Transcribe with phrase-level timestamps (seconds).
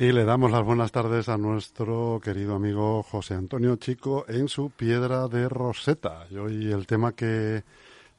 [0.00, 4.70] Y le damos las buenas tardes a nuestro querido amigo José Antonio Chico en su
[4.70, 6.24] piedra de Roseta.
[6.30, 7.64] Y hoy el tema que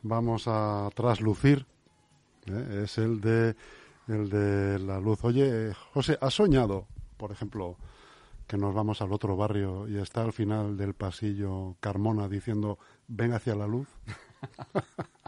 [0.01, 1.65] vamos a traslucir
[2.47, 2.81] ¿eh?
[2.83, 3.55] es el de,
[4.09, 5.23] el de la luz.
[5.23, 6.85] Oye, José, ¿has soñado,
[7.15, 7.77] por ejemplo,
[8.45, 13.31] que nos vamos al otro barrio y está al final del pasillo Carmona diciendo ven
[13.31, 13.87] hacia la luz?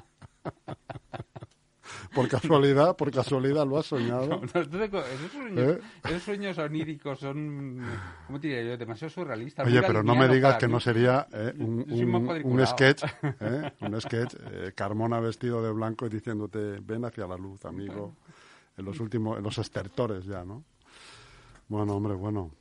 [2.14, 4.42] por casualidad, por casualidad lo has soñado.
[4.44, 5.80] ¿Eh?
[6.06, 7.82] esos, sueños, oníricos son,
[8.28, 8.78] ¿cómo diría yo?
[8.78, 9.66] Demasiado surrealistas.
[9.66, 11.54] Oye, pero no me digas que no sería ¿eh?
[11.58, 11.86] un,
[12.44, 13.72] un, sketch, ¿eh?
[13.80, 14.36] un sketch,
[14.76, 18.16] Carmona vestido de blanco y diciéndote, ven hacia la luz, amigo,
[18.78, 20.64] en los últimos, en los estertores ya, ¿no?
[21.68, 22.52] Bueno, hombre, bueno.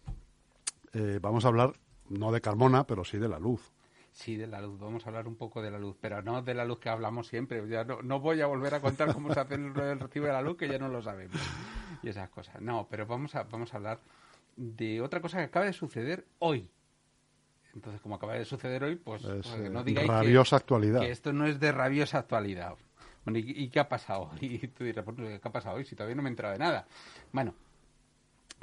[1.20, 1.72] vamos a hablar,
[2.08, 3.60] no de Carmona, pero sí de la luz.
[4.20, 4.78] Sí, de la luz.
[4.78, 7.26] Vamos a hablar un poco de la luz, pero no de la luz que hablamos
[7.26, 7.66] siempre.
[7.66, 10.42] Ya no, no voy a volver a contar cómo se hace el, recibo de la
[10.42, 11.40] luz, que ya no lo sabemos.
[12.02, 12.60] Y esas cosas.
[12.60, 13.98] No, pero vamos a, vamos a hablar
[14.56, 16.68] de otra cosa que acaba de suceder hoy.
[17.74, 21.00] Entonces, como acaba de suceder hoy, pues, pues no digáis rabiosa actualidad.
[21.00, 22.74] que esto no es de rabiosa actualidad.
[23.24, 24.32] Bueno, ¿y, qué ha pasado?
[24.42, 25.86] Y tú dirás, ¿qué ha pasado hoy?
[25.86, 26.86] Si todavía no me he enterado de nada.
[27.32, 27.54] Bueno,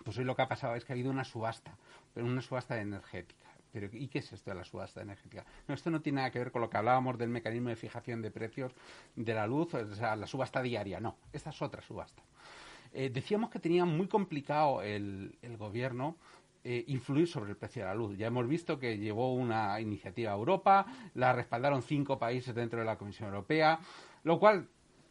[0.04, 1.76] pues hoy lo que ha pasado es que ha habido una subasta,
[2.14, 3.47] pero una subasta energética.
[3.72, 5.46] Pero ¿y qué es esto de la subasta energética?
[5.68, 8.22] No, esto no tiene nada que ver con lo que hablábamos del mecanismo de fijación
[8.22, 8.74] de precios
[9.16, 11.00] de la luz, o sea, la subasta diaria.
[11.00, 12.24] No, esta es otra subasta.
[12.94, 16.18] Eh, decíamos que tenía muy complicado el, gobierno
[16.64, 18.18] eh, influir sobre el precio de la luz.
[18.18, 22.86] Ya hemos visto que llevó una iniciativa a Europa, la respaldaron cinco países dentro de
[22.86, 23.80] la Comisión Europea,
[24.24, 24.68] lo cual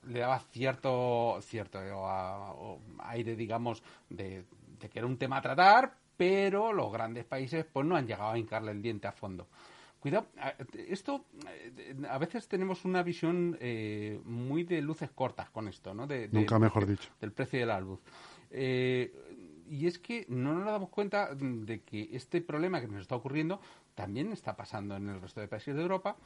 [0.07, 4.45] le daba cierto, cierto eh, aire, digamos, de
[4.79, 8.39] que era un tema a tratar, pero los grandes países pues no han llegado a
[8.39, 9.47] hincarle el diente a fondo.
[10.01, 10.27] Cuidado,
[10.89, 16.07] esto eh, a veces tenemos una visión eh, muy de luces cortas con esto, ¿no?
[16.07, 17.11] De, Nunca mejor dicho.
[17.21, 17.99] Del precio de la luz.
[18.51, 19.13] Eh,
[19.69, 23.61] y es que no nos damos cuenta de que este problema que nos está ocurriendo
[23.95, 26.17] también está pasando en el resto de países de Europa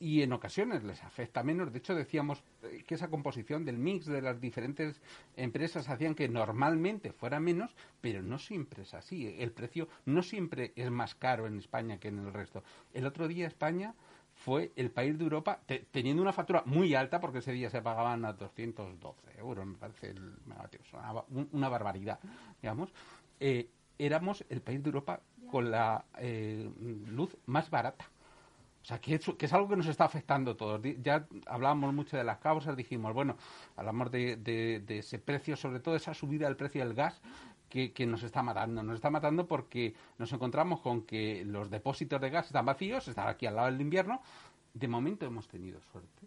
[0.00, 1.70] y en ocasiones les afecta menos.
[1.70, 5.00] De hecho, decíamos eh, que esa composición del mix de las diferentes
[5.36, 9.36] empresas hacían que normalmente fuera menos, pero no siempre es así.
[9.38, 12.64] El precio no siempre es más caro en España que en el resto.
[12.94, 13.94] El otro día España
[14.32, 18.24] fue el país de Europa, teniendo una factura muy alta, porque ese día se pagaban
[18.24, 20.14] a 212 euros, me parece
[21.52, 22.18] una, barbaridad,
[22.62, 22.90] digamos,
[23.38, 23.68] eh,
[23.98, 26.70] éramos el país de Europa con la eh,
[27.08, 28.06] luz más barata.
[28.90, 30.80] Sea, que es, algo que nos está afectando a todos.
[31.00, 33.36] Ya hablábamos mucho de las causas, dijimos, bueno,
[33.76, 37.20] hablamos de, ese precio, sobre todo esa subida del precio del gas
[37.68, 38.82] que, nos está matando.
[38.82, 43.28] Nos está matando porque nos encontramos con que los depósitos de gas están vacíos, están
[43.28, 44.22] aquí al lado del invierno.
[44.74, 46.26] De momento hemos tenido suerte.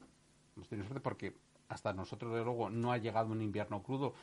[0.56, 1.34] Hemos tenido suerte porque
[1.68, 4.13] hasta nosotros, de luego, no ha llegado un invierno crudo.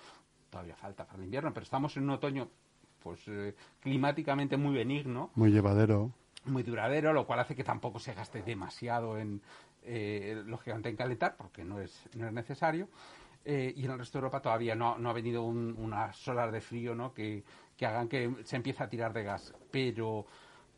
[0.48, 2.48] Todavía falta para el invierno, pero estamos en un otoño
[3.02, 5.30] pues eh, climáticamente muy benigno.
[5.34, 6.10] Muy llevadero
[6.44, 9.40] muy duradero, lo cual hace que tampoco se gaste demasiado en,
[9.82, 12.88] eh, lógicamente, en calentar, porque no es, no es necesario.
[13.44, 16.52] Eh, y en el resto de Europa todavía no, no ha venido un, una solar
[16.52, 17.14] de frío ¿no?
[17.14, 17.42] que,
[17.76, 19.54] que hagan que se empiece a tirar de gas.
[19.70, 20.26] Pero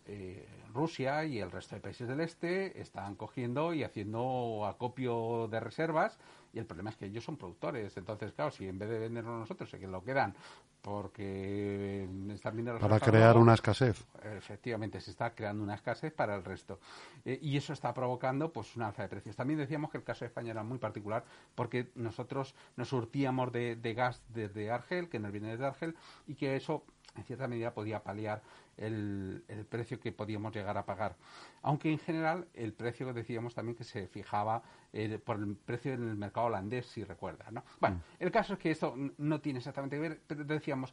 [0.06, 5.60] eh, Rusia y el resto de países del este están cogiendo y haciendo acopio de
[5.60, 6.18] reservas
[6.52, 7.96] y el problema es que ellos son productores.
[7.96, 10.34] Entonces, claro, si en vez de venderlo nosotros se que lo quedan
[10.82, 14.04] porque están viendo Para crear una escasez.
[14.36, 16.80] Efectivamente, se está creando una escasez para el resto.
[17.24, 19.36] Eh, y eso está provocando pues una alza de precios.
[19.36, 21.24] También decíamos que el caso de España era muy particular
[21.54, 25.96] porque nosotros nos surtíamos de, de gas desde Argel, que nos viene desde Argel,
[26.26, 26.84] y que eso
[27.16, 28.42] en cierta medida podía paliar
[28.76, 31.16] el, el, precio que podíamos llegar a pagar.
[31.62, 34.62] Aunque en general el precio decíamos también que se fijaba
[34.92, 37.50] eh, por el precio en el mercado holandés, si recuerda.
[37.50, 37.64] ¿no?
[37.80, 38.22] Bueno, mm.
[38.22, 40.92] el caso es que esto no tiene exactamente que ver, pero decíamos,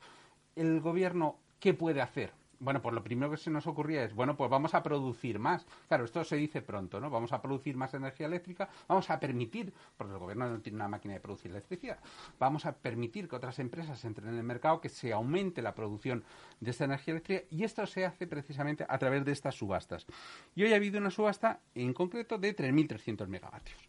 [0.56, 2.32] el gobierno, ¿qué puede hacer?
[2.62, 5.66] Bueno, pues lo primero que se nos ocurría es, bueno, pues vamos a producir más.
[5.88, 7.10] Claro, esto se dice pronto, ¿no?
[7.10, 10.90] Vamos a producir más energía eléctrica, vamos a permitir, porque el gobierno no tiene una
[10.90, 12.00] máquina de producir electricidad,
[12.38, 16.26] vamos a permitir que otras empresas entren en el mercado, que se aumente la producción
[16.60, 20.06] de esta energía eléctrica y esto se hace precisamente a través de estas subastas.
[20.54, 23.80] Y hoy ha habido una subasta en concreto de 3.300 megavatios.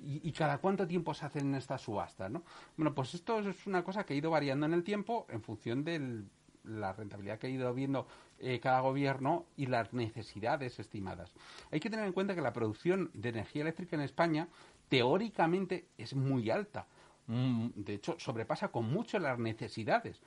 [0.00, 2.30] ¿Y, cada cuánto tiempo se hacen estas subastas?
[2.30, 2.44] ¿no?
[2.76, 5.82] Bueno, pues esto es una cosa que ha ido variando en el tiempo en función
[5.82, 6.28] del
[6.68, 8.06] la rentabilidad que ha ido viendo
[8.38, 11.32] eh, cada gobierno y las necesidades estimadas.
[11.70, 14.48] Hay que tener en cuenta que la producción de energía eléctrica en España
[14.88, 16.86] teóricamente es muy alta.
[17.26, 20.20] Mm, de hecho, sobrepasa con mucho las necesidades.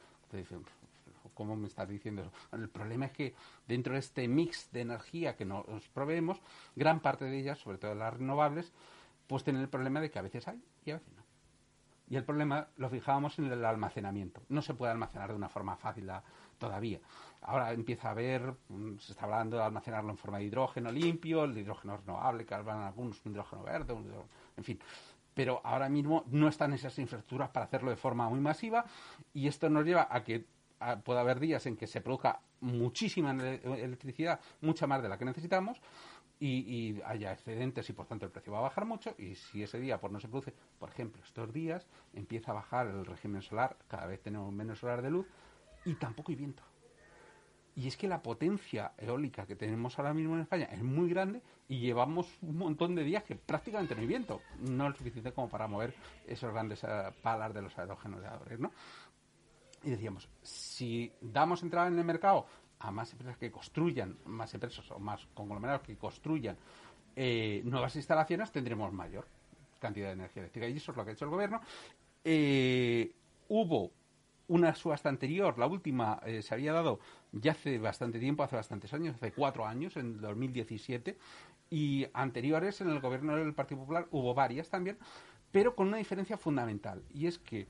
[1.33, 2.31] ¿Cómo me estás diciendo eso?
[2.55, 3.33] el problema es que
[3.67, 6.39] dentro de este mix de energía que nos proveemos,
[6.75, 8.71] gran parte de ellas, sobre todo las renovables,
[9.27, 11.20] pues tienen el problema de que a veces hay y a veces no.
[12.11, 14.41] Y el problema lo fijábamos en el almacenamiento.
[14.49, 16.11] No se puede almacenar de una forma fácil
[16.57, 16.99] todavía.
[17.43, 21.45] Ahora empieza a haber, mm, se está hablando de almacenarlo en forma de hidrógeno limpio,
[21.45, 23.95] el hidrógeno renovable, que hablan algunos, un hidrógeno verde,
[24.57, 24.77] en fin.
[25.33, 28.83] Pero ahora mismo no están esas infraestructuras para hacerlo de forma muy masiva
[29.33, 30.45] y esto nos lleva a que
[31.05, 35.79] puede haber días en que se produzca muchísima electricidad, mucha más de la que necesitamos,
[36.41, 39.79] y, haya excedentes y por tanto el precio va a bajar mucho y si ese
[39.79, 43.77] día pues no se produce, por ejemplo, estos días empieza a bajar el régimen solar,
[43.87, 45.27] cada vez tenemos menos solar de luz
[45.85, 46.63] y tampoco hay viento.
[47.75, 51.41] Y es que la potencia eólica que tenemos ahora mismo en España es muy grande
[51.69, 54.41] y llevamos un montón de días que prácticamente no hay viento.
[54.59, 55.93] No es suficiente como para mover
[56.27, 56.87] esos grandes eh,
[57.21, 58.73] palas de los aerogeneradores, ¿no?
[59.83, 62.45] Y decíamos, si damos entrada en el mercado
[62.81, 66.57] a más empresas que construyan, más empresas o más conglomerados que construyan
[67.15, 69.27] eh, nuevas instalaciones, tendremos mayor
[69.79, 70.67] cantidad de energía eléctrica.
[70.67, 71.61] Y eso es lo que ha hecho el gobierno.
[72.23, 73.11] Eh,
[73.49, 73.91] hubo
[74.47, 76.99] una subasta anterior, la última eh, se había dado
[77.31, 81.17] ya hace bastante tiempo, hace bastantes años, hace cuatro años, en 2017,
[81.69, 84.97] y anteriores en el gobierno del Partido Popular hubo varias también,
[85.51, 87.67] pero con una diferencia fundamental, y es que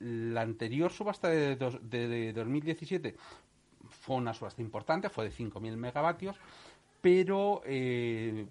[0.00, 3.16] la anterior subasta de, de 2017
[4.00, 6.36] fue una subasta importante, fue de 5.000 megavatios,
[7.00, 8.46] pero eh,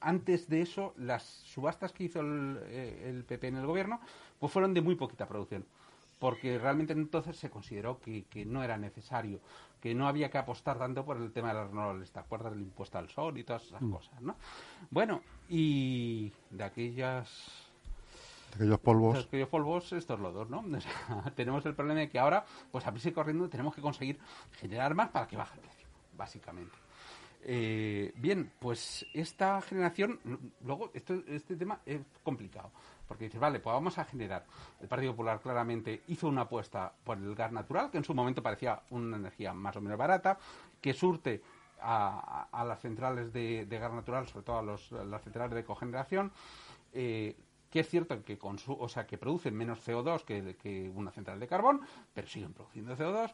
[0.00, 4.00] antes de eso, las subastas que hizo el, PP eh, en el gobierno
[4.38, 5.64] pues fueron de muy poquita producción,
[6.18, 9.40] porque realmente entonces se consideró que, no era necesario,
[9.80, 12.62] que no había que apostar tanto por el tema de las renovables, ¿te acuerdas del
[12.62, 13.90] impuesto al sol y todas esas mm.
[13.90, 14.36] cosas, ¿no?
[14.90, 17.67] Bueno, y de aquellas
[18.54, 19.26] aquellos polvos.
[19.26, 20.64] aquellos polvos, estos lodos, ¿no?
[21.34, 24.18] tenemos el problema de que ahora, pues a prisa y corriendo, tenemos que conseguir
[24.52, 25.86] generar más para que baje el precio,
[26.16, 26.76] básicamente.
[27.42, 30.18] Eh, bien, pues esta generación,
[30.64, 32.70] luego, esto, este tema es complicado,
[33.06, 34.44] porque dices, vale, pues vamos a generar.
[34.80, 38.42] El Partido Popular claramente hizo una apuesta por el gas natural, que en su momento
[38.42, 40.38] parecía una energía más o menos barata,
[40.80, 41.42] que surte
[41.80, 46.32] a, las centrales de, gas natural, sobre todo a, los, las centrales de cogeneración.
[46.92, 47.36] Eh,
[47.70, 51.80] que es cierto que, o sea, que producen menos CO2 que, una central de carbón,
[52.14, 53.32] pero siguen produciendo CO2.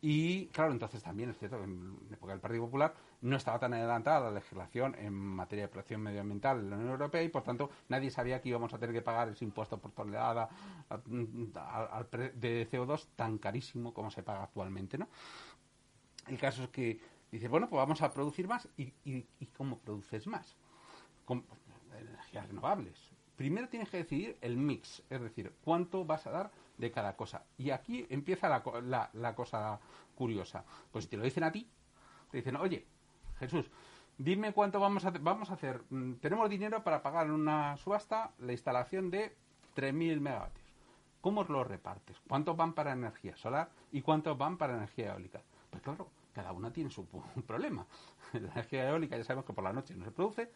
[0.00, 3.72] Y claro, entonces también es cierto que en época del Partido Popular no estaba tan
[3.72, 7.70] adelantada la legislación en materia de protección medioambiental en la Unión Europea y por tanto
[7.88, 10.50] nadie sabía que íbamos a tener que pagar ese impuesto por tonelada
[11.06, 15.08] de CO2 tan carísimo como se paga actualmente, ¿no?
[16.26, 17.00] El caso es que
[17.32, 20.56] dice, bueno, pues vamos a producir más y, y ¿cómo produces más?
[21.24, 21.46] Con
[21.98, 23.05] energías renovables
[23.36, 27.44] primero tienes que decidir el mix, es decir, cuánto vas a dar de cada cosa.
[27.56, 29.78] Y aquí empieza la, cosa
[30.14, 30.64] curiosa.
[30.90, 31.68] Pues si te lo dicen a ti,
[32.30, 32.86] te dicen, oye,
[33.38, 33.70] Jesús,
[34.18, 35.82] dime cuánto vamos a, vamos a hacer.
[35.90, 39.36] Mm, tenemos dinero para pagar en una subasta la instalación de
[39.76, 40.66] 3.000 megavatios.
[41.20, 42.16] ¿Cómo lo repartes?
[42.28, 45.42] ¿Cuántos van para energía solar y cuántos van para energía eólica?
[45.70, 47.06] Pues claro, cada una tiene su
[47.46, 47.86] problema.
[48.32, 50.50] La energía eólica ya sabemos que por la noche no se produce,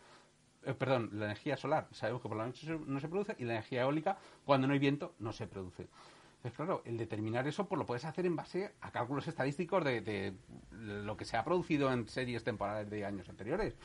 [0.64, 3.54] eh, perdón, la energía solar sabemos que por la noche no se produce y la
[3.54, 5.88] energía eólica cuando no hay viento no se produce.
[6.36, 10.34] Entonces, claro, el determinar eso pues lo puedes hacer en base a cálculos estadísticos de,
[10.72, 13.76] lo que se ha producido en series temporales de años anteriores.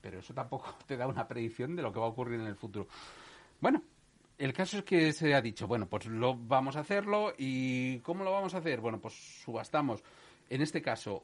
[0.00, 2.56] Pero eso tampoco te da una predicción de lo que va a ocurrir en el
[2.56, 2.86] futuro.
[3.60, 3.82] Bueno,
[4.36, 8.24] el caso es que se ha dicho, bueno, pues lo vamos a hacerlo y ¿cómo
[8.24, 8.80] lo vamos a hacer?
[8.80, 10.02] Bueno, pues subastamos,
[10.50, 11.22] en este caso,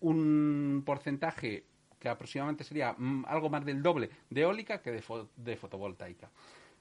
[0.00, 1.64] un porcentaje
[1.98, 6.30] que aproximadamente sería mm, algo más del doble de eólica que de, fotovoltaica.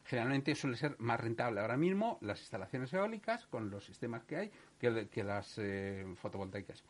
[0.04, 4.52] Generalmente suele ser más rentable ahora mismo las instalaciones eólicas con los sistemas que hay
[4.80, 6.84] que, las eh, fotovoltaicas.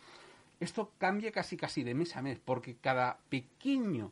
[0.59, 4.11] Esto cambia casi casi de mes a mes porque cada pequeño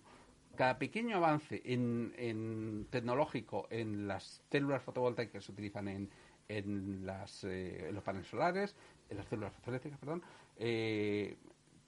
[0.55, 6.09] cada pequeño avance en, tecnológico en las células fotovoltaicas que se utilizan en,
[6.47, 7.07] en,
[7.43, 8.75] eh, los paneles solares,
[9.09, 10.21] en las células fotoeléctricas, perdón,
[10.57, 11.37] eh,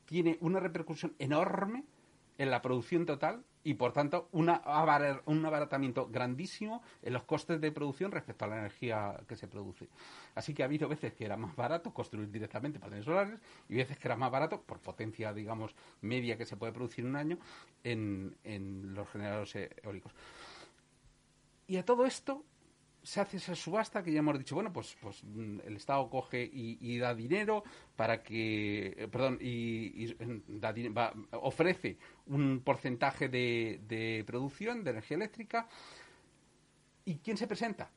[0.05, 1.83] tiene una repercusión enorme
[2.37, 4.61] en la producción total y por tanto una
[5.25, 9.89] un abaratamiento grandísimo en los costes de producción respecto a la energía que se produce.
[10.35, 13.97] Así que ha habido veces que era más barato construir directamente paneles solares y veces
[13.97, 17.37] que era más barato, por potencia, digamos, media que se puede producir en un año,
[17.83, 20.13] en, en los generadores eólicos.
[21.67, 22.43] Y a todo esto
[23.05, 26.49] se hace esa subasta que ya hemos dicho, bueno, pues, pues mm, el Estado coge
[26.51, 27.63] y, da dinero
[27.95, 30.15] para que, eh, perdón, y,
[31.31, 35.67] ofrece un porcentaje de, producción de energía eléctrica.
[37.05, 37.91] ¿Y quién se presenta?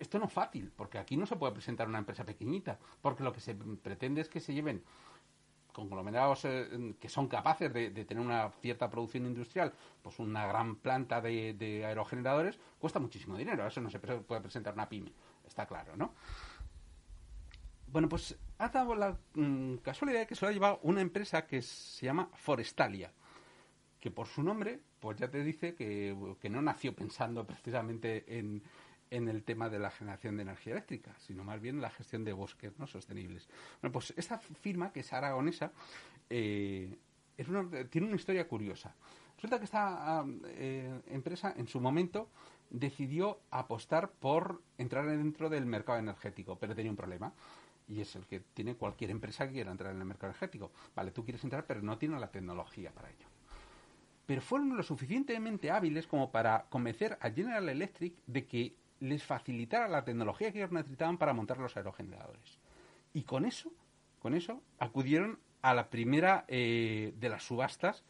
[0.00, 3.32] esto no es fácil, porque aquí no se puede presentar una empresa pequeñita, porque lo
[3.32, 4.82] que se pretende es que se lleven
[5.78, 11.20] conglomerados eh, que son capaces de, tener una cierta producción industrial, pues una gran planta
[11.20, 13.64] de, aerogeneradores, cuesta muchísimo dinero.
[13.64, 15.12] Eso no se puede presentar una pyme,
[15.46, 16.14] está claro, ¿no?
[17.86, 21.62] Bueno, pues ha dado la mm, casualidad que se lo ha llevado una empresa que
[21.62, 23.12] se llama Forestalia,
[24.00, 28.62] que por su nombre, pues ya te dice que no nació pensando precisamente en,
[29.10, 32.32] en el tema de la generación de energía eléctrica, sino más bien la gestión de
[32.32, 33.48] bosques no sostenibles.
[33.80, 35.72] Bueno, pues esta firma, que es aragonesa,
[36.30, 36.96] eh,
[37.90, 38.94] tiene una historia curiosa.
[39.36, 42.28] Resulta que esta eh, empresa, en su momento,
[42.70, 47.32] decidió apostar por entrar dentro del mercado energético, pero tenía un problema.
[47.86, 50.72] Y es el que tiene cualquier empresa que quiera entrar en el mercado energético.
[50.94, 53.26] Vale, tú quieres entrar, pero no tiene la tecnología para ello
[54.28, 59.88] pero fueron lo suficientemente hábiles como para convencer a General Electric de que les facilitara
[59.88, 62.58] la tecnología que ellos necesitaban para montar los aerogeneradores.
[63.14, 63.70] Y con eso,
[64.20, 68.04] con eso, acudieron a la primera eh, de las subastas,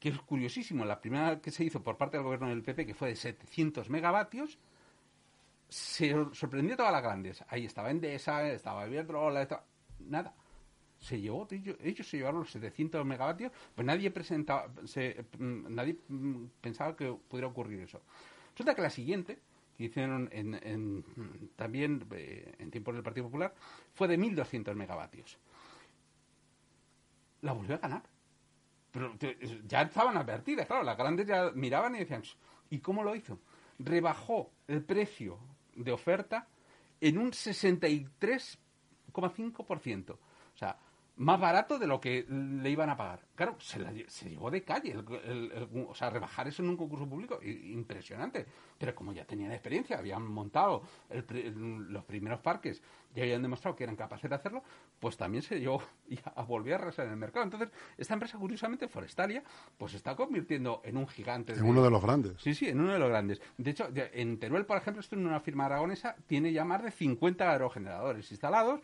[0.00, 2.94] que es curiosísimo, la primera que se hizo por parte del gobierno del PP, que
[2.94, 4.58] fue de 700 megavatios,
[5.68, 7.44] se sorprendió a todas las grandes.
[7.48, 9.64] Ahí estaba Endesa, estaba Iberdrola, estaba...
[9.98, 10.34] nada.
[10.98, 16.96] Se llevó, ellos, se llevaron los 700 megavatios, pues nadie presentaba, mm, nadie mm, pensaba
[16.96, 18.00] que pudiera ocurrir eso.
[18.52, 19.38] Resulta que la siguiente,
[19.78, 21.04] que hicieron en,
[21.54, 23.54] también eh, en tiempos del Partido Popular
[23.94, 25.38] fue de 1.200 megavatios.
[27.42, 28.02] La volvió a ganar.
[28.90, 29.14] Pero
[29.66, 32.24] ya estaban advertidas, claro, las grandes ya miraban y decían,
[32.70, 33.38] ¿y cómo lo hizo?
[33.78, 35.38] Rebajó el precio
[35.76, 36.48] de oferta
[37.00, 40.10] en un 63,5%.
[40.10, 40.18] O
[40.56, 40.76] sea,
[41.18, 43.20] más barato de lo que le iban a pagar.
[43.34, 44.96] Claro, se, se llevó de calle.
[44.96, 48.46] o sea, rebajar eso en un concurso público, impresionante.
[48.78, 52.82] Pero como ya tenían experiencia, habían montado los primeros parques,
[53.14, 54.62] ya habían demostrado que eran capaces de hacerlo,
[55.00, 57.44] pues también se llevó y volvió a arrasar en el mercado.
[57.44, 59.42] Entonces, esta empresa, curiosamente, Forestalia,
[59.76, 61.52] pues se está convirtiendo en un gigante.
[61.52, 62.40] En uno de los grandes.
[62.40, 63.40] Sí, sí, en uno de los grandes.
[63.56, 66.92] De hecho, en Teruel, por ejemplo, esto en una firma aragonesa, tiene ya más de
[66.92, 68.80] 50 aerogeneradores instalados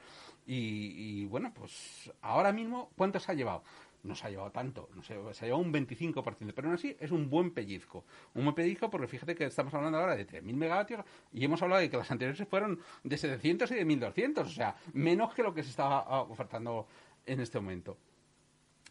[0.47, 3.63] y, bueno, pues ahora mismo, ¿cuánto se ha llevado?
[4.03, 6.95] No se ha llevado tanto, no se, se ha llevado un 25%, pero aún así
[7.01, 8.05] es un buen pellizco.
[8.35, 11.81] Un buen pellizco porque fíjate que estamos hablando ahora de 3.000 megavatios y hemos hablado
[11.81, 15.55] de que las anteriores fueron de 700 y de 1.200, o sea, menos que lo
[15.55, 16.87] que se estaba ah, ofertando
[17.25, 17.97] en este momento.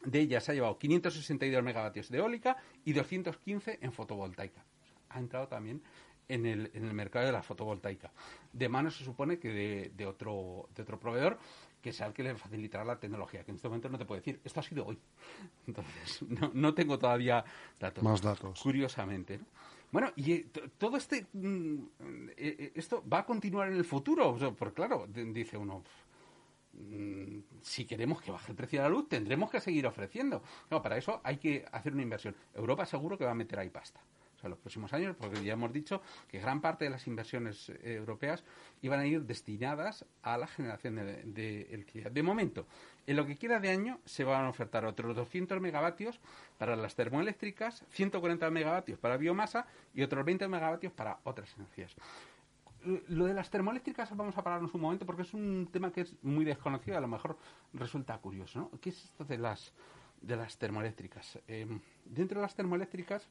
[0.03, 4.65] De ellas se ha llevado 562 megavatios de eólica y 215 en fotovoltaica.
[5.09, 5.83] Ha entrado también
[6.27, 8.11] en el, en el mercado de la fotovoltaica.
[8.51, 11.37] De mano se supone que de, otro, de otro proveedor
[11.81, 14.19] que sea el que le facilitará la tecnología, que en este momento no te puedo
[14.19, 14.39] decir.
[14.43, 14.97] Esto ha sido hoy.
[15.67, 17.43] Entonces, no, tengo todavía
[17.77, 18.03] datos.
[18.03, 18.61] Más datos.
[18.61, 19.41] Curiosamente.
[19.91, 21.27] Bueno, y eh, todo este.
[21.33, 21.83] Mm,
[22.29, 24.37] eh, eh, esto va a continuar en el futuro.
[24.57, 25.83] porque, claro, dice uno.
[26.71, 30.41] Mm, si queremos que baje el precio de la luz, tendremos que seguir ofreciendo.
[30.69, 32.33] para eso hay que hacer una inversión.
[32.53, 33.99] Europa seguro que va a meter ahí pasta
[34.43, 37.95] en los próximos años, porque ya hemos dicho que gran parte de las inversiones eh,
[37.95, 38.43] europeas
[38.81, 41.83] iban a ir destinadas a la generación de.
[42.11, 42.65] De momento,
[43.05, 46.19] en lo que queda de año se van a ofertar otros 200 megavatios
[46.57, 51.95] para las termoeléctricas, 140 megavatios para biomasa y otros 20 megavatios para otras energías.
[53.07, 56.15] Lo de las termoeléctricas vamos a pararnos un momento porque es un tema que es
[56.21, 57.37] muy desconocido, a lo mejor
[57.73, 58.59] resulta curioso.
[58.59, 58.79] ¿no?
[58.81, 59.73] ¿Qué es esto de las,
[60.21, 61.39] de las termoeléctricas?
[61.47, 61.65] Eh,
[62.05, 63.27] dentro de las termoeléctricas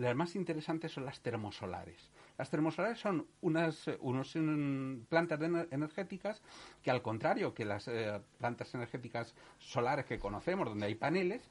[0.00, 2.10] las más interesantes son las termosolares.
[2.38, 5.40] Las termosolares son unas unos, mm, plantas
[5.70, 6.42] energéticas
[6.82, 11.42] que, al contrario que las eh, plantas energéticas solares que conocemos, donde hay paneles,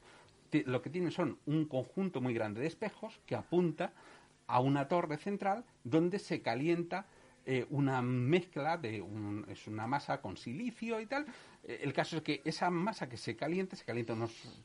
[0.66, 3.92] lo que tienen son un conjunto muy grande de espejos que apunta
[4.48, 7.06] a una torre central donde se calienta
[7.46, 11.24] eh, una mezcla de una masa con silicio y tal.
[11.62, 14.60] Eh, el caso es que esa masa que se calienta, se calienta unos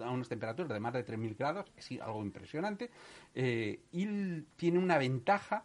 [0.00, 2.90] a unas temperaturas de más de 3.000 grados, es algo impresionante,
[3.34, 5.64] eh, y tiene una ventaja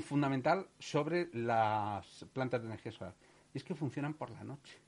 [0.00, 3.14] fundamental sobre las plantas de energía solar,
[3.52, 4.78] y es que funcionan por la noche.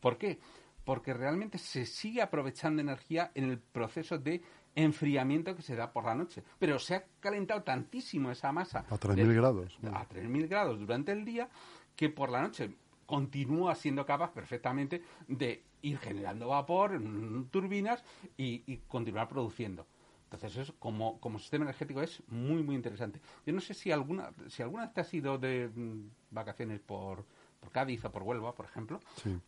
[0.00, 0.38] ¿Por qué?
[0.84, 4.42] Porque realmente se sigue aprovechando energía en el proceso de
[4.74, 6.42] enfriamiento que se da por la noche.
[6.58, 8.84] Pero se ha calentado tantísimo esa masa.
[8.90, 9.78] A 3.000 grados.
[9.84, 11.48] A 3.000 grados durante el día
[11.96, 12.74] que por la noche
[13.06, 18.02] continúa siendo capaz perfectamente de ir generando vapor en turbinas
[18.36, 19.86] y, continuar produciendo.
[20.24, 23.20] Entonces, eso como, como sistema energético es muy, muy interesante.
[23.46, 27.24] Yo no sé si alguna, si alguna vez te has ido de mm, vacaciones por,
[27.60, 29.00] por Cádiz o por Huelva, por ejemplo.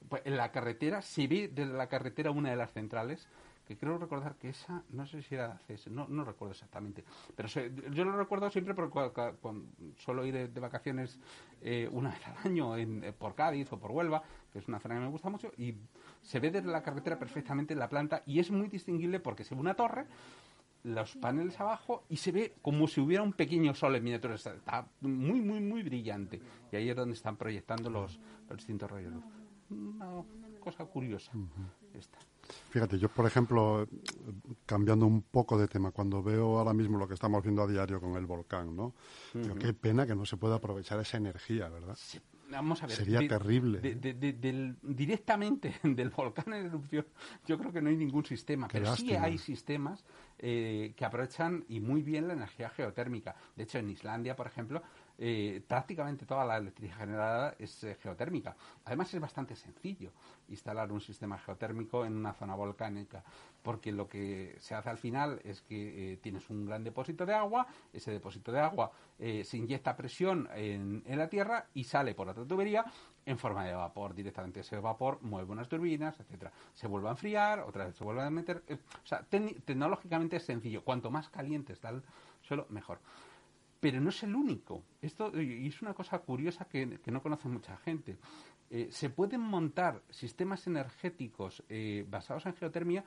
[0.08, 3.26] Pues en la carretera se ve desde la carretera una de las centrales
[3.66, 7.48] que creo recordar que esa, no sé si era CS, no, no recuerdo exactamente, pero
[7.48, 9.66] yo lo recuerdo siempre porque cuando,
[9.96, 11.18] suelo ir de, vacaciones
[11.60, 14.78] eh, una vez al año en, eh, por Cádiz o por Huelva, que es una
[14.78, 15.74] zona que me gusta mucho, y
[16.26, 19.60] se ve desde la carretera perfectamente la planta y es muy distinguible porque se ve
[19.60, 20.06] una torre,
[20.82, 24.34] los paneles abajo y se ve como si hubiera un pequeño sol en miniatura.
[24.34, 26.40] Está muy, muy, muy brillante.
[26.72, 28.18] Y ahí es donde están proyectando los,
[28.56, 29.24] distintos rayos de luz.
[29.70, 30.24] Una
[30.60, 31.30] cosa curiosa
[31.94, 32.18] esta.
[32.70, 33.86] Fíjate, yo por ejemplo,
[34.64, 38.00] cambiando un poco de tema, cuando veo ahora mismo lo que estamos viendo a diario
[38.00, 38.94] con el volcán, ¿no?
[39.60, 41.96] qué pena que no se pueda aprovechar esa energía, ¿verdad?
[42.50, 42.96] Vamos a ver.
[42.96, 43.80] Sería terrible.
[44.82, 47.06] directamente del volcán en erupción,
[47.46, 50.04] yo creo que no hay ningún sistema, pero sí hay sistemas
[50.38, 53.34] eh, que aprovechan y muy bien la energía geotérmica.
[53.54, 54.82] De hecho, en Islandia, por ejemplo,
[55.18, 58.54] eh, prácticamente toda la electricidad generada es eh, geotérmica.
[58.84, 60.12] Además es bastante sencillo
[60.48, 63.24] instalar un sistema geotérmico en una zona volcánica,
[63.62, 67.34] porque lo que se hace al final es que eh, tienes un gran depósito de
[67.34, 72.44] agua, ese depósito de agua se inyecta presión en, la tierra y sale por otra
[72.44, 72.84] tubería
[73.24, 74.14] en forma de vapor.
[74.14, 76.52] Directamente ese vapor mueve unas turbinas, etcétera.
[76.74, 78.62] Se vuelve a enfriar, otra vez se vuelve a meter.
[78.68, 80.84] o sea, tecnológicamente es sencillo.
[80.84, 82.02] Cuanto más caliente está el
[82.42, 82.98] suelo, mejor
[83.86, 84.82] pero no es el único.
[85.00, 88.16] Esto y es una cosa curiosa que, no conoce mucha gente.
[88.68, 93.04] Eh, se pueden montar sistemas energéticos eh, basados en geotermia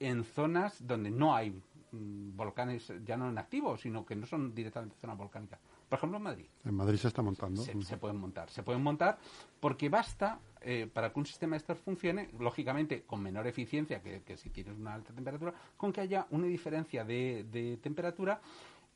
[0.00, 4.54] en zonas donde no hay mm, volcanes ya no en activo, sino que no son
[4.54, 5.60] directamente zonas volcánicas.
[5.86, 6.46] Por ejemplo, en Madrid.
[6.64, 7.60] En Madrid se está montando.
[7.60, 8.48] Se, pueden montar.
[8.48, 9.18] Se pueden montar
[9.60, 14.36] porque basta eh, para que un sistema de estos funcione, lógicamente con menor eficiencia que,
[14.38, 18.40] si tienes una alta temperatura, con que haya una diferencia de, de temperatura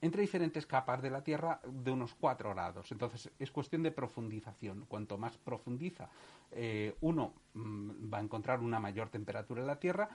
[0.00, 2.90] entre diferentes capas de la Tierra de unos 4 grados.
[2.92, 4.86] Entonces es cuestión de profundización.
[4.88, 6.08] Cuanto más profundiza
[6.52, 10.08] eh, uno mm, va a encontrar una mayor temperatura en la Tierra,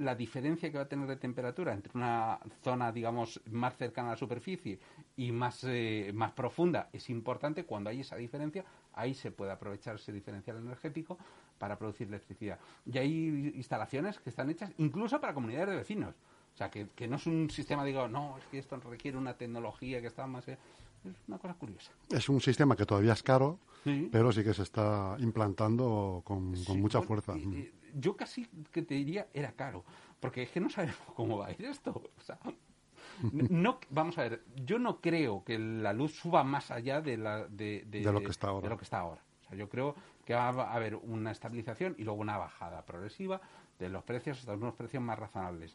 [0.00, 4.10] la diferencia que va a tener de temperatura entre una zona, digamos, más cercana a
[4.12, 4.78] la superficie
[5.16, 7.64] y más, eh, más profunda es importante.
[7.64, 8.64] Cuando hay esa diferencia,
[8.94, 11.18] ahí se puede aprovechar ese diferencial energético
[11.58, 12.58] para producir electricidad.
[12.86, 16.14] Y hay instalaciones que están hechas incluso para comunidades de vecinos.
[16.54, 20.00] O sea, que, no es un sistema, digo, no, es que esto requiere una tecnología
[20.00, 20.46] que está más...
[20.48, 20.58] Es
[21.28, 21.92] una cosa curiosa.
[22.10, 23.58] Es un sistema que todavía es caro,
[24.12, 27.34] pero sí que se está implantando con, mucha fuerza.
[27.94, 29.84] yo casi que te diría era caro,
[30.20, 32.02] porque es que no sabemos cómo va a ir esto.
[32.18, 32.38] O sea,
[33.32, 37.46] no, vamos a ver, yo no creo que la luz suba más allá de, la,
[37.46, 38.64] de, lo que está ahora.
[38.64, 39.22] De lo que está ahora.
[39.40, 39.94] O sea, yo creo
[40.26, 43.40] que va a haber una estabilización y luego una bajada progresiva
[43.78, 45.74] de los precios hasta unos precios más razonables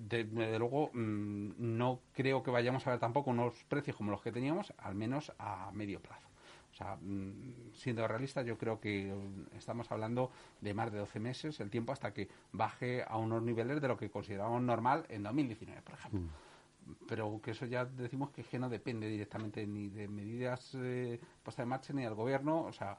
[0.00, 0.24] de,
[0.58, 4.72] luego mm, no creo que vayamos a ver tampoco unos precios como los que teníamos,
[4.78, 6.28] al menos a medio plazo.
[6.72, 9.14] O sea, mm, siendo realista, yo creo que
[9.56, 10.30] estamos hablando
[10.60, 13.96] de más de 12 meses, el tiempo hasta que baje a unos niveles de lo
[13.96, 16.20] que consideramos normal en 2019, por ejemplo.
[16.20, 17.04] Mm.
[17.08, 21.62] Pero que eso ya decimos que, que no depende directamente ni de medidas eh, puestas
[21.62, 22.62] en marcha ni del gobierno.
[22.64, 22.98] O sea,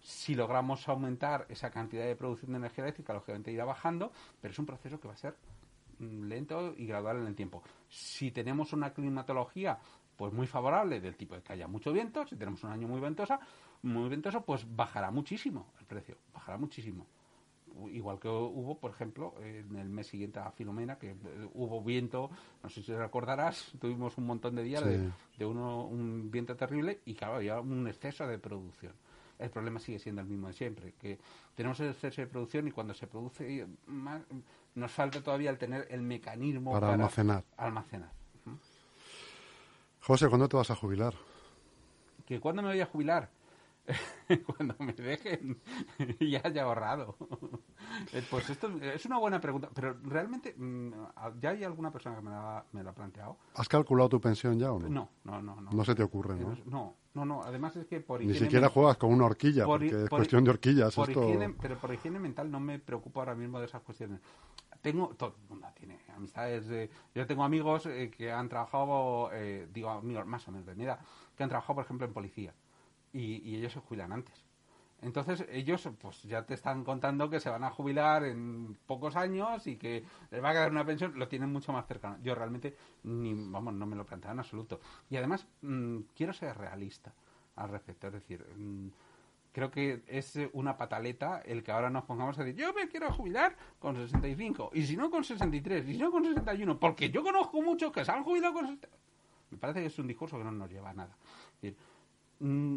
[0.00, 4.58] si logramos aumentar esa cantidad de producción de energía eléctrica, lógicamente irá bajando, pero es
[4.58, 5.36] un proceso que va a ser
[6.00, 7.62] lento y gradual en el tiempo.
[7.88, 9.78] Si tenemos una climatología
[10.16, 13.00] pues muy favorable del tipo de que haya mucho viento, si tenemos un año muy
[13.00, 13.38] ventosa,
[13.82, 17.06] muy ventoso, pues bajará muchísimo el precio, bajará muchísimo.
[17.92, 22.30] Igual que hubo, por ejemplo, en el mes siguiente a Filomena, que eh, hubo viento,
[22.64, 25.08] no sé si recordarás, tuvimos un montón de días de,
[25.38, 28.94] de uno, un viento terrible y claro, había un exceso de producción
[29.38, 31.18] el problema sigue siendo el mismo de siempre, que
[31.54, 34.22] tenemos el exceso de producción y cuando se produce más,
[34.78, 37.44] nos falta todavía el tener el mecanismo para, almacenar.
[37.56, 38.12] almacenar.
[40.00, 41.14] José, ¿cuándo te vas a jubilar?
[42.24, 43.30] ¿Que cuándo me voy a jubilar?
[44.56, 45.60] cuando me dejen
[46.20, 47.16] y haya ahorrado.
[48.12, 50.92] Eh, pues esto es una buena pregunta, pero realmente mm,
[51.40, 53.38] ya hay alguna persona que me la, me la ha planteado.
[53.54, 54.88] ¿Has calculado tu pensión ya o no?
[54.88, 55.60] No, no, no.
[55.60, 56.56] No, no se te ocurre, ¿no?
[56.66, 57.42] No, no, no.
[57.42, 60.94] Además es que por Ni siquiera juegas con una horquilla, porque es cuestión de horquillas.
[61.60, 64.20] pero por higiene mental no me preocupo ahora mismo de esas cuestiones.
[64.82, 66.66] Tengo, todo el mundo tiene amistades.
[66.68, 70.74] De, yo tengo amigos eh, que han trabajado, eh, digo amigos más o menos de
[70.74, 71.00] mi edad,
[71.36, 72.54] que han trabajado, por ejemplo, en policía
[73.12, 74.44] y, ellos se jubilan antes.
[75.00, 79.64] Entonces ellos pues ya te están contando que se van a jubilar en pocos años
[79.68, 82.18] y que les va a quedar una pensión, lo tienen mucho más cercano.
[82.20, 84.80] Yo realmente ni vamos, no me lo planteo en absoluto.
[85.08, 87.14] Y además mm, quiero ser realista
[87.54, 88.88] al respecto, es decir, mm,
[89.58, 93.12] creo que es una pataleta el que ahora nos pongamos a decir, yo me quiero
[93.12, 97.24] jubilar con 65 y si no con 63 y si no con 61, porque yo
[97.24, 98.88] conozco muchos que se han jubilado con 60.
[99.50, 101.16] Me parece que es un discurso que no nos lleva a nada.
[102.38, 102.76] Mm,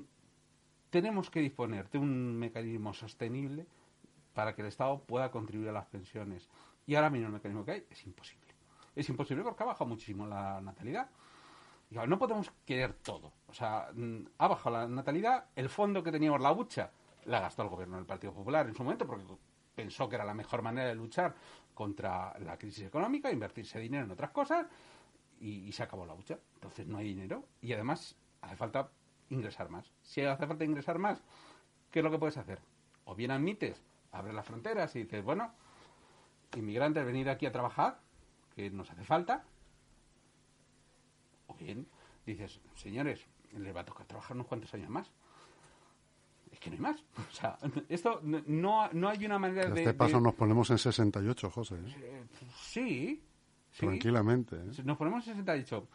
[0.90, 3.68] tenemos que disponer de un mecanismo sostenible
[4.34, 6.50] para que el Estado pueda contribuir a las pensiones.
[6.88, 8.56] Y ahora mismo el mecanismo que hay es imposible.
[8.96, 11.12] Es imposible porque ha bajado muchísimo la natalidad.
[11.92, 13.34] Y no podemos querer todo.
[13.48, 16.90] O sea, mm, ha bajado la natalidad, el fondo que teníamos, la hucha,
[17.26, 19.26] la gastó el gobierno del Partido Popular en su momento porque
[19.76, 21.36] pensó que era la mejor manera de luchar
[21.74, 24.68] contra la crisis económica, invertirse dinero en otras cosas
[25.42, 26.40] y, se acabó la hucha.
[26.56, 28.90] Entonces no hay dinero y además hace falta
[29.30, 29.92] ingresar más.
[30.02, 31.22] Si hace falta ingresar más,
[31.92, 32.60] ¿qué es lo que puedes hacer?
[33.04, 35.54] O bien admites, abres las fronteras y dices, bueno,
[36.56, 38.00] inmigrantes, venir aquí a trabajar,
[38.56, 39.44] que nos hace falta.
[41.64, 41.88] Bien
[42.26, 43.26] dices, señores,
[43.58, 45.12] les va a tocar trabajar unos cuantos años más.
[46.52, 47.04] Es que no hay más.
[47.30, 47.58] O sea,
[47.90, 49.82] esto no, no hay una manera de...
[49.82, 51.76] este paso nos ponemos en 68, José.
[51.76, 51.96] ¿eh?
[51.98, 52.24] Eh,
[52.58, 53.24] sí,
[53.78, 54.58] Tranquilamente.
[54.58, 54.84] ¿eh?
[54.84, 55.88] Nos ponemos en 68.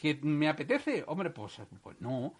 [0.00, 1.04] ¿Que me apetece?
[1.06, 2.34] Hombre, pues, pues no.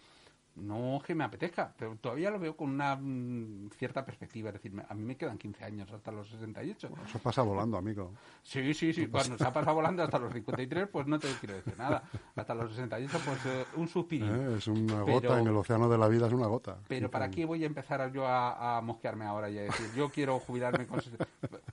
[0.57, 4.51] No que me apetezca, pero todavía lo veo con una mm, cierta perspectiva.
[4.51, 6.91] Es decir, a mí me quedan 15 años hasta los 68.
[7.07, 8.13] eso pasa volando, amigo.
[8.43, 9.09] Sí, sí, sí.
[9.09, 12.05] Cuando se ha pasado volando hasta los 53, pues no te quiero decir nada.
[12.37, 14.27] Hasta los 68, pues eh, un suspiro.
[14.27, 16.79] Eh, es una gota en el océano de la vida, es una gota.
[16.87, 20.39] Pero ¿para qué voy a empezar yo a, mosquearme ahora y a decir, yo quiero
[20.39, 21.01] jubilarme con...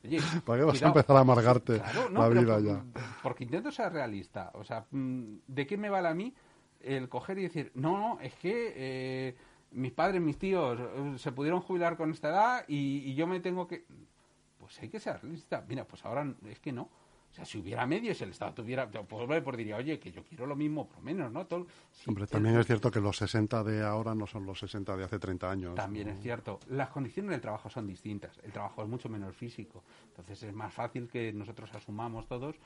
[0.03, 2.83] Oye, ¿Para qué vas a empezar a amargarte la vida ya?
[3.21, 4.51] Porque intento ser realista.
[4.55, 6.33] O sea, mm, ¿de qué me vale a mí?
[6.83, 9.35] El coger y decir, no, no, es que eh,
[9.71, 13.67] mis padres, mis tíos eh, se pudieron jubilar con esta edad y, yo me tengo
[13.67, 13.85] que...
[14.57, 15.65] Pues hay que ser realista.
[15.67, 16.83] Mira, pues ahora es que no.
[16.83, 20.23] O sea, si hubiera medios, si el Estado tuviera, pues, pues diría, oye, que yo
[20.23, 21.47] quiero lo mismo, por lo menos, ¿no?
[21.47, 21.65] Todo,
[22.05, 25.17] Hombre, también es cierto que los 60 de ahora no son los 60 de hace
[25.17, 25.75] 30 años.
[25.75, 26.59] También es cierto.
[26.67, 28.37] Las condiciones del trabajo son distintas.
[28.43, 29.83] El trabajo es mucho menos físico.
[30.09, 32.57] Entonces es más fácil que nosotros asumamos todos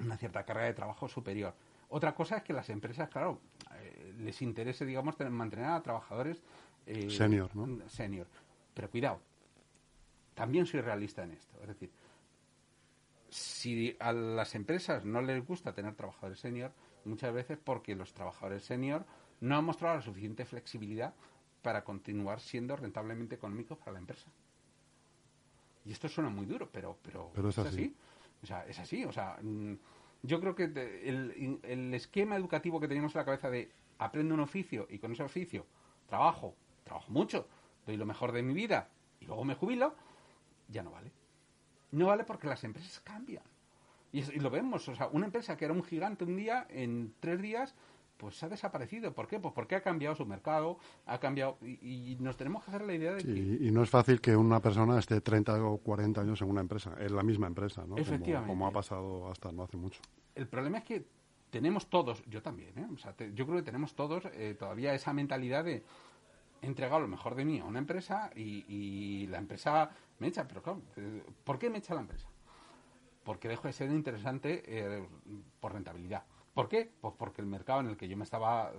[0.00, 1.54] una cierta carga de trabajo superior.
[1.90, 3.40] Otra cosa es que las empresas, claro,
[3.76, 6.42] eh, les interese, digamos, mantener a trabajadores
[6.86, 7.88] eh, senior, ¿no?
[7.88, 8.26] Senior.
[8.74, 9.20] Pero cuidado,
[10.34, 11.56] también soy realista en esto.
[11.62, 11.90] Es decir,
[13.30, 16.72] si a las empresas no les gusta tener trabajadores senior,
[17.04, 19.04] muchas veces porque los trabajadores senior
[19.40, 21.14] no han mostrado la suficiente flexibilidad
[21.62, 24.30] para continuar siendo rentablemente económicos para la empresa.
[25.84, 27.94] Y esto suena muy duro, pero, pero, es, así.
[28.42, 29.04] O sea, es así.
[29.04, 29.74] O sea, mm,
[30.22, 34.40] yo creo que el, el, esquema educativo que teníamos en la cabeza de aprendo un
[34.40, 35.66] oficio y con ese oficio
[36.08, 36.54] trabajo,
[36.84, 37.48] trabajo mucho,
[37.86, 38.88] doy lo mejor de mi vida
[39.20, 39.94] y luego me jubilo,
[40.68, 41.12] ya no vale.
[41.92, 43.44] No vale porque las empresas cambian.
[44.12, 47.14] Y, y, lo vemos, o sea, una empresa que era un gigante un día, en
[47.20, 47.74] tres días
[48.18, 49.14] pues ha desaparecido.
[49.14, 49.40] ¿Por qué?
[49.40, 53.14] Pues porque ha cambiado su mercado, ha cambiado y, nos tenemos que hacer la idea
[53.14, 53.30] de que...
[53.30, 56.94] Y no es fácil que una persona esté 30 o 40 años en una empresa,
[56.98, 57.96] en la misma empresa, ¿no?
[57.96, 58.48] Efectivamente.
[58.52, 60.00] Como, ha pasado hasta no hace mucho.
[60.34, 61.06] El problema es que
[61.50, 62.86] tenemos todos, yo también, ¿eh?
[62.92, 65.84] O sea, yo creo que tenemos todos eh, todavía esa mentalidad de
[66.60, 70.82] entregar lo mejor de mí a una empresa y, la empresa me echa, pero claro,
[70.96, 72.26] eh, ¿por qué me echa la empresa?
[73.24, 75.06] Porque dejo de ser interesante eh,
[76.58, 76.68] por rentabilidad.
[76.68, 76.90] ¿Por qué?
[77.00, 78.72] Pues porque el mercado en el que yo me estaba,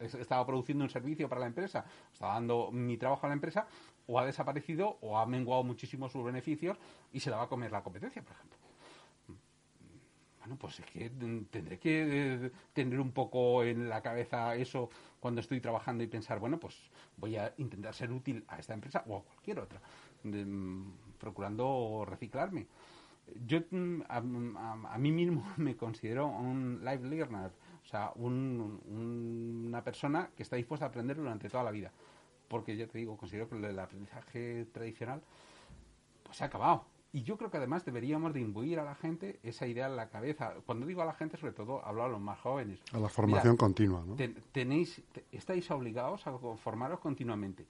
[0.00, 3.66] estaba produciendo un servicio para la empresa, estaba dando mi trabajo a la empresa,
[4.06, 6.78] o ha desaparecido o ha menguado muchísimo sus beneficios
[7.12, 8.58] y se la va a comer la competencia, por ejemplo.
[10.38, 15.40] Bueno, pues es que tendré que eh, tener un poco en la cabeza eso cuando
[15.40, 16.76] estoy trabajando y pensar, bueno, pues
[17.16, 19.80] voy a intentar ser útil a esta empresa o a cualquier otra,
[21.18, 22.68] procurando reciclarme
[23.46, 27.50] yo mm, a, mí mismo me considero un live learner,
[27.84, 31.92] o sea, una persona que está dispuesta a aprender durante toda la vida.
[32.48, 35.20] Porque ya te digo, considero que el aprendizaje tradicional
[36.22, 36.84] pues se ha acabado.
[37.12, 40.10] Y yo creo que además deberíamos de imbuir a la gente esa idea en la
[40.10, 40.54] cabeza.
[40.66, 42.80] Cuando digo a la gente, sobre todo, hablo a los más jóvenes.
[42.92, 44.16] A la formación continua, ¿no?
[44.52, 47.66] tenéis, estáis obligados a formaros continuamente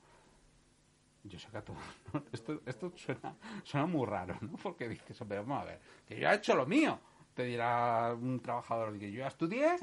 [1.29, 1.81] yo a todos,
[2.33, 4.57] esto, esto suena, suena muy raro, ¿no?
[4.63, 6.99] Porque dices, hombre, vamos a ver, que yo he hecho lo mío.
[7.35, 9.77] Te dirá un trabajador que yo ya estudié,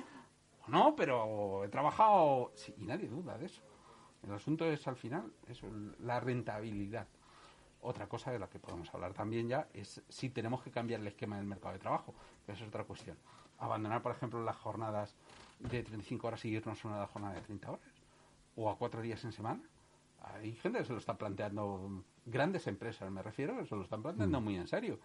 [0.66, 3.62] o no, pero he trabajado, y nadie duda de eso.
[4.24, 5.68] El asunto es al final eso,
[6.00, 7.08] la rentabilidad.
[7.82, 11.08] Otra cosa de la que podemos hablar también ya es si tenemos que cambiar el
[11.08, 13.18] esquema del mercado de trabajo, que es otra cuestión.
[13.60, 15.16] Abandonar, por ejemplo, las jornadas
[15.60, 17.94] de 35 horas y irnos a una jornada de 30 horas,
[18.56, 19.62] o a cuatro días en semana
[20.24, 24.02] hay gente que se lo está planteando, grandes empresas me refiero, que se lo están
[24.02, 24.44] planteando mm.
[24.44, 25.00] muy en serio.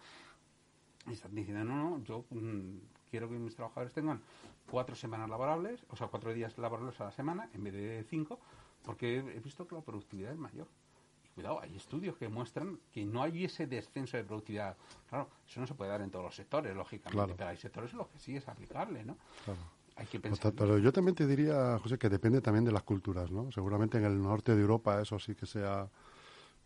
[1.07, 2.77] Y están diciendo, no, no, yo mm,
[3.09, 4.21] quiero que mis trabajadores tengan
[4.69, 8.39] cuatro semanas laborables, o sea, cuatro días laborables a la semana en vez de cinco,
[8.83, 10.67] porque he visto que la productividad es mayor.
[11.25, 14.77] Y cuidado, hay estudios que muestran que no hay ese descenso de productividad.
[15.09, 17.97] Claro, eso no se puede dar en todos los sectores, lógicamente, pero hay sectores en
[17.99, 19.17] los que sí es aplicable, ¿no?
[19.45, 19.59] Claro.
[20.55, 23.51] Pero yo también te diría, José, que depende también de las culturas, ¿no?
[23.51, 25.89] Seguramente en el norte de Europa eso sí que sea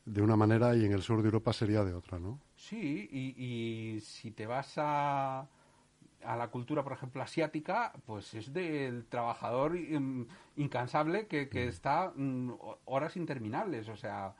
[0.05, 2.39] de una manera y en el sur de Europa sería de otra, ¿no?
[2.55, 5.47] Sí, y, si te vas a,
[6.23, 9.77] a la cultura, por ejemplo, asiática, pues es del trabajador
[10.55, 11.69] incansable que, que mm.
[11.69, 12.51] está mm,
[12.85, 14.35] horas interminables, o sea,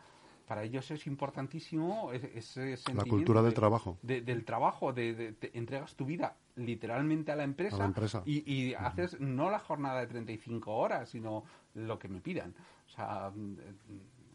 [0.48, 6.06] para ellos es importantísimo ese sentimiento la cultura del trabajo del trabajo de, entregas tu
[6.06, 7.92] vida literalmente a la empresa,
[8.26, 12.54] y, haces no la jornada de 35 horas sino lo que me pidan
[12.86, 13.32] o sea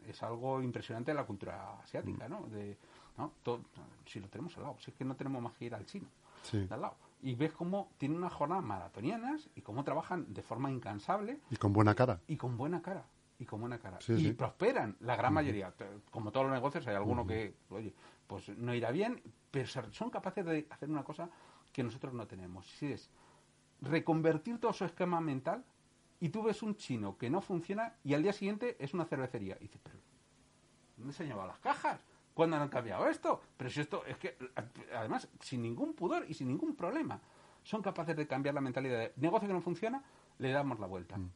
[0.09, 2.47] es algo impresionante la cultura asiática, ¿no?
[2.49, 2.77] De,
[3.17, 3.33] ¿no?
[4.07, 6.09] si lo tenemos al lado, si es que no tenemos más que ir al chino,
[6.71, 6.97] al lado.
[7.21, 11.41] Y ves cómo tienen unas jornadas maratonianas y cómo trabajan de forma incansable.
[11.51, 12.21] Y con buena cara.
[12.29, 13.05] Y con buena cara.
[13.39, 13.99] Y con buena cara.
[14.09, 15.73] y prosperan, la gran mayoría.
[16.11, 17.93] Como todos los negocios, hay alguno que, oye,
[18.27, 21.29] pues no irá bien, pero son capaces de hacer una cosa
[21.79, 22.67] que nosotros no tenemos.
[22.67, 23.09] Si es
[23.83, 25.65] reconvertir todo su esquema mental
[26.19, 29.57] y tú ves un chino que no funciona y al día siguiente es una cervecería.
[29.61, 29.97] Y dices, pero
[30.97, 32.01] ¿dónde se han llevado las cajas?
[32.35, 33.41] ¿Cuándo han cambiado esto?
[33.57, 34.37] Pero si esto es que,
[34.93, 37.21] además, sin ningún pudor y sin ningún problema,
[37.63, 40.03] son capaces de cambiar la mentalidad de negocio que no funciona,
[40.39, 41.17] le damos la vuelta.
[41.17, 41.31] Mm.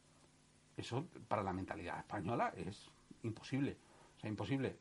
[0.75, 2.91] Eso para la mentalidad española es
[3.23, 3.77] imposible.
[4.17, 4.79] O sea, imposible.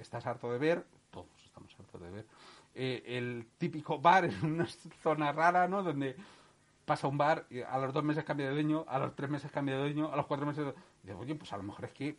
[0.00, 2.26] Estás harto de ver, todos estamos hartos de ver,
[2.74, 4.66] eh, el típico bar en una
[5.02, 5.82] zona rara, ¿no?
[5.82, 6.16] Donde
[6.84, 9.50] pasa un bar, y a los dos meses cambia de dueño, a los tres meses
[9.50, 10.74] cambia de dueño, a los cuatro meses...
[11.02, 12.16] Y digo, oye, pues a lo mejor es que...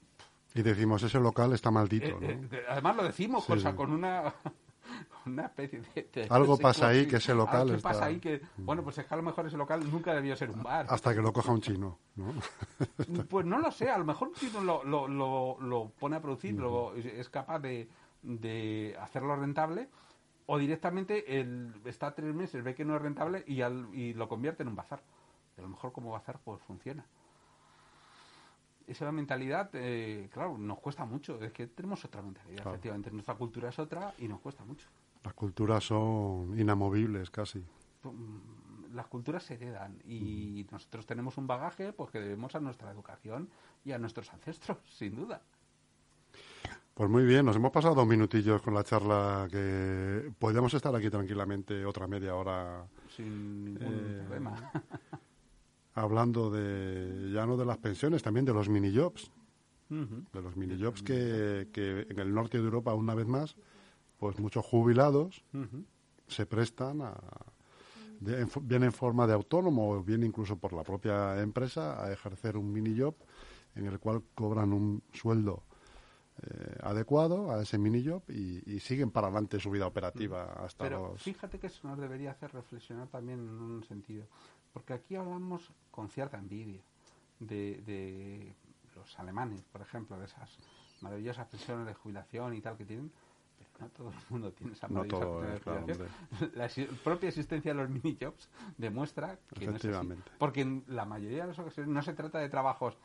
[0.55, 2.57] Y decimos, ese local está maldito, eh, ¿no?
[2.57, 4.33] Eh, además lo decimos, con una...
[5.25, 5.81] una especie
[6.13, 7.89] de, algo pasa ahí que ese local está...
[7.89, 10.49] pasa ahí que bueno pues es que a lo mejor ese local nunca debió ser
[10.49, 12.33] un bar hasta que lo coja un chino ¿no?
[13.29, 16.55] pues no lo sé a lo mejor un chino lo, lo, lo, pone a producir
[16.55, 17.87] lo, es capaz de,
[18.21, 19.87] de hacerlo rentable
[20.45, 24.63] o directamente el, está tres meses, ve que no es rentable y, y lo convierte
[24.63, 25.01] en un bazar.
[25.57, 27.05] a lo mejor como bazar pues funciona.
[28.85, 31.41] Esa mentalidad, eh, claro, nos cuesta mucho.
[31.41, 33.11] Es que tenemos otra mentalidad, efectivamente.
[33.11, 34.87] Nuestra cultura es otra y nos cuesta mucho.
[35.23, 37.63] Las culturas son inamovibles casi.
[38.03, 42.91] Mm, las culturas se heredan y nosotros tenemos un bagaje pues que debemos a nuestra
[42.91, 43.49] educación
[43.85, 45.41] y a nuestros ancestros, sin duda.
[46.93, 51.09] Pues muy bien, nos hemos pasado dos minutillos con la charla que podríamos estar aquí
[51.09, 52.85] tranquilamente otra media hora.
[53.15, 54.71] Sin ningún eh, problema.
[55.95, 59.31] hablando de, ya no de las pensiones, también de los mini jobs.
[59.89, 63.55] De los mini jobs que, que, en el norte de Europa, una vez más,
[64.17, 65.43] pues muchos jubilados
[66.27, 67.13] se prestan a,
[68.19, 72.71] bien en forma de autónomo o bien incluso por la propia empresa a ejercer un
[72.71, 73.15] mini job
[73.75, 75.63] en el cual cobran un sueldo
[76.41, 80.65] eh, adecuado a ese mini job y, siguen para adelante su vida operativa mm.
[80.65, 84.25] hasta Pero fíjate que eso nos debería hacer reflexionar también en un sentido,
[84.73, 86.81] porque aquí hablamos con cierta envidia
[87.39, 88.55] de,
[88.95, 90.57] los alemanes, por ejemplo, de esas
[91.01, 93.11] maravillosas pensiones de jubilación y tal que tienen,
[93.57, 96.09] pero no todo el mundo tiene esa maravillosa de
[96.55, 96.69] La
[97.03, 100.07] propia existencia de los mini jobs demuestra que no es así.
[100.39, 102.97] Porque en la mayoría de las ocasiones no se trata de trabajos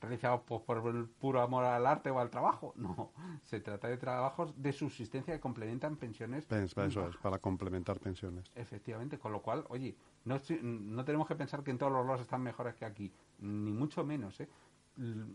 [0.00, 2.74] realizados por el puro amor al arte o al trabajo.
[2.88, 6.50] No, se trata de trabajos de subsistencia que complementan pensiones.
[6.50, 8.50] eso es, para complementar pensiones.
[8.54, 12.22] Efectivamente, con lo cual, oye, no, no tenemos que pensar que en todos los lados
[12.22, 14.40] están mejores que aquí, ni mucho menos.
[14.40, 14.48] ¿eh?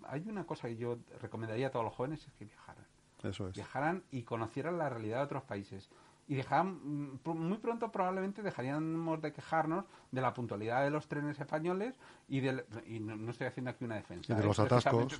[0.07, 2.85] Hay una cosa que yo recomendaría a todos los jóvenes, es que viajaran.
[3.23, 3.55] Eso es.
[3.55, 5.89] Viajaran y conocieran la realidad de otros países
[6.27, 11.39] y dejaban, mm, muy pronto probablemente dejaríamos de quejarnos de la puntualidad de los trenes
[11.39, 11.95] españoles
[12.27, 14.33] y, del, y no, estoy haciendo aquí una defensa.
[14.33, 15.19] de los atascos.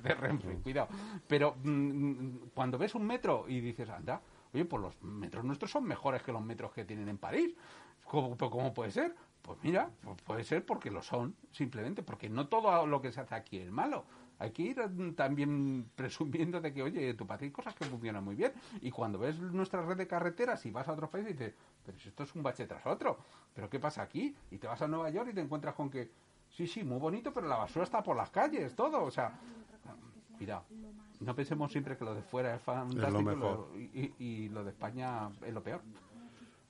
[0.62, 0.88] cuidado.
[1.26, 4.20] Pero mm, cuando ves un metro y dices, anda,
[4.52, 7.54] oye, pues los metros nuestros son mejores que los metros que tienen en París.
[8.04, 9.14] ¿Cómo, cómo puede ser?
[9.42, 13.20] Pues mira, pues puede ser porque lo son, simplemente, porque no todo lo que se
[13.20, 14.04] hace aquí es malo
[14.38, 18.34] hay que ir también presumiendo de que, oye, tu país hay cosas que funcionan muy
[18.34, 18.52] bien.
[18.80, 22.08] Y cuando ves nuestra red de carreteras y vas a otros países, dices, pero si
[22.08, 23.18] esto es un bache tras otro,
[23.54, 24.34] ¿pero qué pasa aquí?
[24.50, 26.10] Y te vas a Nueva York y te encuentras con que,
[26.50, 29.04] sí, sí, muy bonito, pero la basura está por las calles, todo.
[29.04, 29.38] O sea,
[30.36, 30.64] cuidado.
[31.20, 35.62] No pensemos siempre que lo de fuera es fantástico y, lo de España es lo
[35.62, 35.80] peor.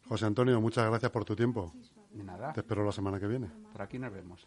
[0.06, 1.72] José Antonio, muchas gracias por tu tiempo.
[2.12, 2.52] De nada.
[2.52, 3.48] Te espero la semana que viene.
[3.72, 4.46] Por aquí nos vemos.